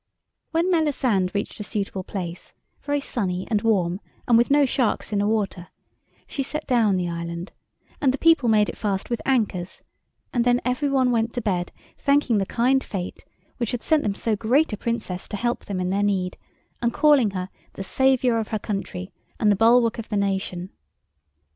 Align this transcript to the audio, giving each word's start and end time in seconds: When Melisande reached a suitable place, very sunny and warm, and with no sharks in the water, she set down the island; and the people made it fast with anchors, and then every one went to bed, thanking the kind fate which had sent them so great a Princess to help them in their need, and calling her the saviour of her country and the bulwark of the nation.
When 0.49 0.71
Melisande 0.71 1.29
reached 1.35 1.59
a 1.59 1.63
suitable 1.63 2.03
place, 2.03 2.55
very 2.81 2.99
sunny 2.99 3.47
and 3.51 3.61
warm, 3.61 3.99
and 4.27 4.35
with 4.35 4.49
no 4.49 4.65
sharks 4.65 5.13
in 5.13 5.19
the 5.19 5.27
water, 5.27 5.67
she 6.25 6.41
set 6.41 6.65
down 6.65 6.97
the 6.97 7.07
island; 7.07 7.51
and 8.01 8.11
the 8.11 8.17
people 8.17 8.49
made 8.49 8.67
it 8.67 8.75
fast 8.75 9.11
with 9.11 9.21
anchors, 9.27 9.83
and 10.33 10.43
then 10.43 10.59
every 10.65 10.89
one 10.89 11.11
went 11.11 11.33
to 11.35 11.41
bed, 11.43 11.71
thanking 11.99 12.39
the 12.39 12.47
kind 12.47 12.83
fate 12.83 13.23
which 13.57 13.73
had 13.73 13.83
sent 13.83 14.01
them 14.01 14.15
so 14.15 14.35
great 14.35 14.73
a 14.73 14.75
Princess 14.77 15.27
to 15.27 15.37
help 15.37 15.65
them 15.65 15.79
in 15.79 15.91
their 15.91 16.01
need, 16.01 16.35
and 16.81 16.93
calling 16.95 17.29
her 17.29 17.49
the 17.73 17.83
saviour 17.83 18.39
of 18.39 18.47
her 18.47 18.57
country 18.57 19.13
and 19.39 19.51
the 19.51 19.55
bulwark 19.55 19.99
of 19.99 20.09
the 20.09 20.17
nation. 20.17 20.71